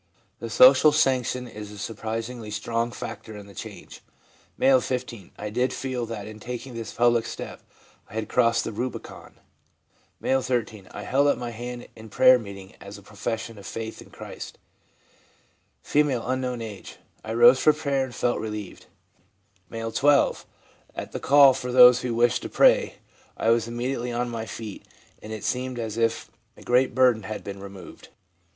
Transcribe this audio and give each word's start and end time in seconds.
The 0.39 0.49
social 0.49 0.91
sanction 0.91 1.47
is 1.47 1.69
a 1.69 1.77
surprisingly 1.77 2.49
strong 2.49 2.89
factor 2.91 3.37
in 3.37 3.45
the 3.45 3.53
change. 3.53 4.01
M., 4.59 4.81
15. 4.81 5.29
'I 5.37 5.49
did 5.51 5.71
feel 5.71 6.07
that 6.07 6.25
in 6.25 6.39
taking 6.39 6.73
this 6.73 6.91
public 6.91 7.27
step 7.27 7.61
I 8.09 8.15
had 8.15 8.27
crossed 8.27 8.63
the 8.63 8.71
Rubicon/ 8.71 9.39
M., 10.23 10.41
13. 10.41 10.87
'I 10.89 11.03
held 11.03 11.27
up 11.27 11.37
my 11.37 11.51
hand 11.51 11.85
in 11.95 12.09
prayer 12.09 12.39
meeting 12.39 12.73
as 12.81 12.97
a 12.97 13.03
profession 13.03 13.59
of 13.59 13.67
faith 13.67 14.01
in 14.01 14.09
Christ/ 14.09 14.57
R, 15.93 16.21
—.'I 17.23 17.33
rose 17.35 17.59
for 17.59 17.71
prayer 17.71 18.03
and 18.05 18.15
felt 18.15 18.39
relieved/ 18.39 18.87
M., 19.71 19.91
12.' 19.91 20.47
At 20.95 21.11
the 21.11 21.19
call 21.19 21.53
for 21.53 21.71
those 21.71 22.01
who 22.01 22.15
wished 22.15 22.51
prayer, 22.51 22.93
I 23.37 23.51
was 23.51 23.67
immediately 23.67 24.11
on 24.11 24.29
my 24.31 24.47
feet, 24.47 24.83
and 25.21 25.31
it 25.31 25.43
seemed 25.43 25.77
as 25.77 25.95
if 25.95 26.31
a 26.57 26.63
great 26.63 26.95
burden 26.95 27.21
had 27.21 27.43
been 27.43 27.59
removed.' 27.59 28.07